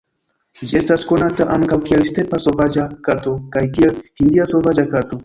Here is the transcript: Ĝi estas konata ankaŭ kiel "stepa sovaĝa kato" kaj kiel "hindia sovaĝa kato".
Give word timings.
Ĝi 0.59 0.69
estas 0.77 1.01
konata 1.11 1.45
ankaŭ 1.55 1.77
kiel 1.89 2.05
"stepa 2.11 2.39
sovaĝa 2.45 2.87
kato" 3.09 3.35
kaj 3.57 3.65
kiel 3.77 3.95
"hindia 4.23 4.49
sovaĝa 4.55 4.89
kato". 4.97 5.19